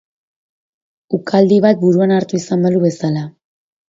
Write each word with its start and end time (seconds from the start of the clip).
Ukaldi 1.17 1.59
bat 1.65 1.79
buruan 1.83 2.13
hartu 2.15 2.39
izan 2.39 2.65
balu 2.69 2.81
bezala. 2.85 3.23